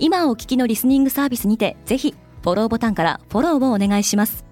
[0.00, 4.44] 今お聞きのリスニングサービスにてぜひフォローボタンからフォローをお願いします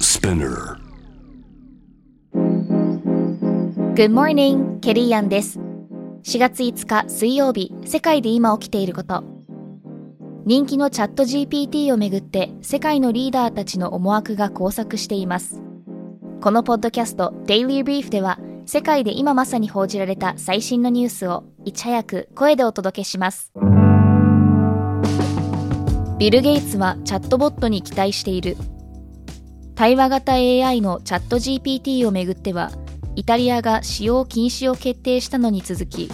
[0.00, 0.76] Spinner.
[3.94, 5.58] Good morning, ケリーアンです。
[6.24, 9.24] 4月5日水曜日、世界で今起きていること。
[10.44, 15.62] 人気のチャット GPT をめぐって世界のリーダーたちの思惑が交錯しています。
[16.40, 18.38] このポッドキャスト Daily Brief では
[18.70, 23.50] 世界で今まさに報じられた最新のニュースをいち早く声でお届けします。
[26.20, 28.56] ビル・ゲイツはチャットボットに期待している。
[29.74, 32.70] 対話型 AI のチャット GPT をめぐっては
[33.16, 36.08] イタリアが使用禁止を決定したのに続き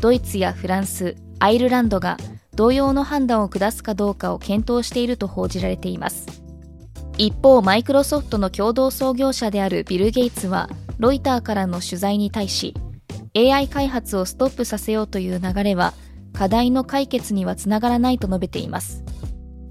[0.00, 2.18] ドイツやフランスアイルランドが
[2.54, 6.40] 同様の判断を下すかどうかを検討していると報じられています
[7.18, 10.68] 一方マイクロソフトの共同創業者であるビル・ゲイツは
[10.98, 12.74] ロイターからの取材に対し
[13.36, 15.92] AI 開発をストップさせようという流れは
[16.32, 19.02] 課題の解決にはつながらないと述べています。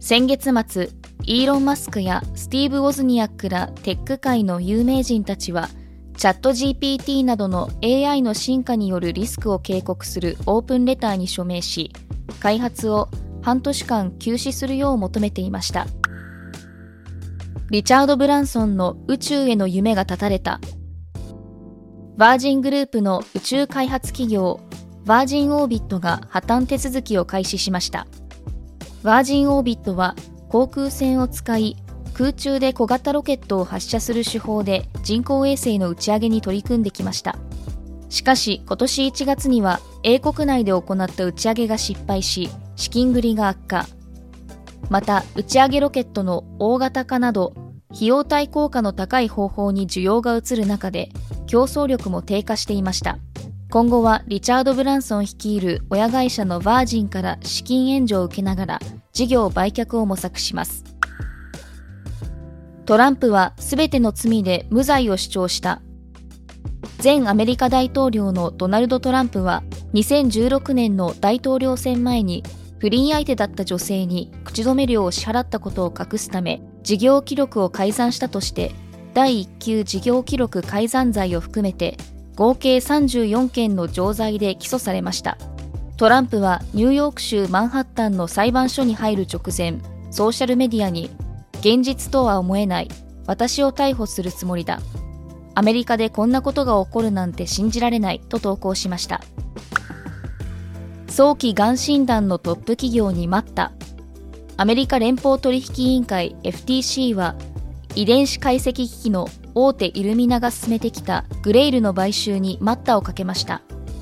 [0.00, 0.88] 先月末
[1.24, 5.68] イーロン・マスクやスティーブ・ウォズニアックらテック界の有名人たちは
[6.16, 11.92] チャット GPT などの AI の進化によるリスクを警告するオープンレターに署名し
[12.40, 13.08] 開発を
[13.42, 15.86] 半年間休止するよう求めていました。
[17.70, 20.60] リチャード・ブランソンの宇宙への夢が絶たれた。
[22.16, 24.60] バージングループの宇宙開発企業
[25.06, 28.06] バージンオービットが破綻手続きを開始しました。
[29.02, 30.14] バージンオービットは
[30.50, 31.76] 航空船を使い
[32.12, 37.36] 空中で小型ロケットを発射する手法で人工衛星の打ち上げに取り組んできました。
[38.10, 43.86] しかし今年1月には英国内で行った打ち上げが失敗し資金繰りが悪化。
[44.90, 47.54] また打ち上げロケットの大型化など
[47.90, 51.08] 費用対効果の高い方法に需要が移る中で
[51.52, 53.18] 競争力も低下していました。
[53.70, 58.80] 今後はリチャード・ブランソン率いる親会社のバージンから資金援助を受けながら
[59.12, 60.82] 事業売却を模索します。
[62.86, 65.82] トランプは全ての罪で無罪を主張した。
[67.04, 72.44] 前アメリカ大統領のドナルド・トランプは2016年の大統領選前に
[72.78, 78.72] 不倫相手だった女性に口止め料を支払ったことを隠すため事業記録を改ざんしたとして
[79.14, 81.96] 第1級事業記録改ざん罪を含めて
[82.34, 85.36] 合計34件の錠剤で起訴されました。
[85.98, 89.78] トランプはニューヨーク州マンハッタンの裁判所に入る直前
[90.10, 91.10] ソーシャルメディアに
[91.60, 92.88] 現実とは思えない
[93.26, 94.80] 私を逮捕するつもりだ。
[95.54, 99.20] アメリカでこんなことが起こるなんて信じられないと投稿しました。
[101.08, 103.72] 早期がん診断のトップ企業に待った。
[104.56, 107.36] アメリカ連邦取引委員会 FTC は
[107.94, 113.60] 遺伝子解析機器の大手イルミナが進めてきたグレイルの買収に待ったをかけました。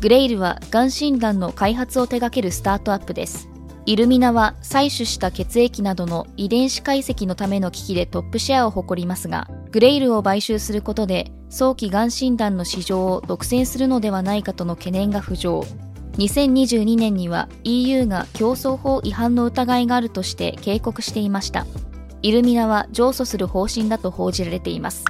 [0.00, 3.48] グレイルはがん診断の開発を手掛けるスタートアップです。
[3.84, 15.64] イルミナは採取した血液などの遺伝子解析のための機器でトップシェアを誇りますがグレイルを買収することで早期がん診断の市場を独占するのではないかとの懸念が浮上。
[16.18, 21.66] 2022年には EU が競争法違反の疑いがあるとして警告していました。
[22.22, 25.04] イルミナは上訴する方針だと報じられています。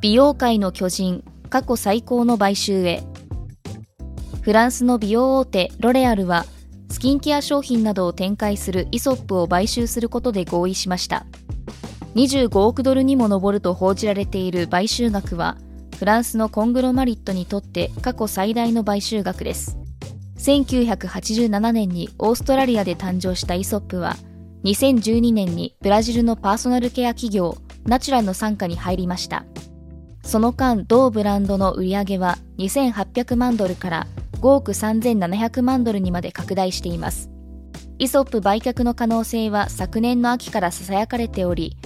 [0.00, 3.02] 美容界の巨人過去最高の買収へ。
[4.40, 6.44] フランスの美容大手ロレアルは
[6.90, 11.26] スキンケア商品などを展開するイソップを買収することで合意しました。
[12.14, 15.56] 25億ドルにも上ると報じられている買収額は
[15.98, 19.78] フランスのコングロマリットにとって過去最大の買収額です。
[20.38, 24.16] 1987年にオーストラリアで誕生したイソップは
[24.64, 29.44] 2012年にブラジルのパーソナルケア企業ナチュラの傘下に入りました。
[30.24, 34.06] その間同ブランドの売り上げは2800万ドルから
[34.40, 37.28] 5億3700万ドルにまで拡大しています。
[37.98, 41.76] イソップ売却の可能性は昨年の秋から囁かれており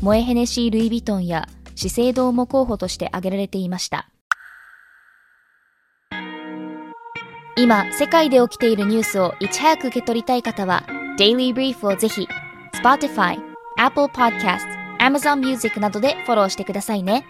[0.00, 1.46] モエヘネシー・ルイ・ヴィトンや
[1.76, 4.08] 資生堂も候補として挙げられていました。
[7.56, 10.84] 今世界で起きているニュースをいち早く受け取りたい方は
[11.18, 12.26] Daily Brief をぜひ
[12.74, 13.38] Spotify、
[13.76, 14.66] Apple Podcast、
[14.98, 17.24] Amazon Music などでフォローしてくださいね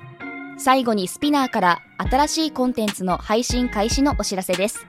[0.59, 4.87] 最後にスピナーから新しいコンテンツの配信開始のお知らせです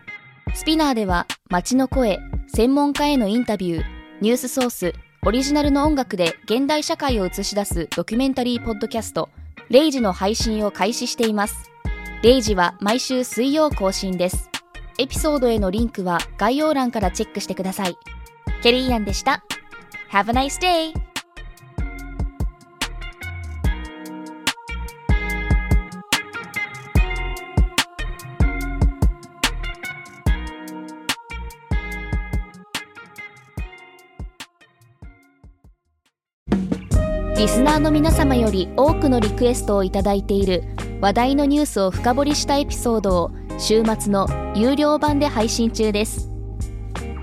[0.55, 3.85] スピナーでは街の声、専門家へのインタビュー、
[4.21, 4.93] ニュースソース、
[5.25, 9.29] オリジナルの音楽で現代社会を映し出すドキュメンタリーポッドキャスト、
[9.69, 11.71] レイジの配信を開始しています。
[12.21, 14.49] レイジは毎週水曜更新です。
[14.99, 17.97] エピソードへのリンクは概要欄からチェックしてください。
[18.63, 19.43] ケリーアンでした。
[20.09, 20.93] Have a nice day!
[37.37, 40.63] リスナーの皆様より多くのリクエストをいただいている
[41.01, 44.25] 話題のニュースを深掘りしたエピソードを週末の
[44.55, 46.32] 有料版で配信中です